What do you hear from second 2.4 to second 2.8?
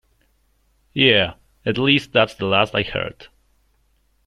last